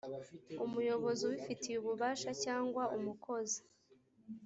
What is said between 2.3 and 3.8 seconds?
cyangwa umukozi